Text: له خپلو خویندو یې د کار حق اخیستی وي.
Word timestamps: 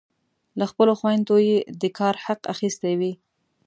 له 0.59 0.65
خپلو 0.71 0.93
خویندو 0.99 1.35
یې 1.47 1.57
د 1.81 1.83
کار 1.97 2.15
حق 2.25 2.41
اخیستی 2.53 2.93
وي. 2.99 3.13